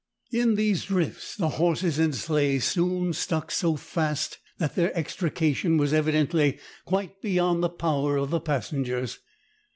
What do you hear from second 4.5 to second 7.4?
that their extrication was evidently quite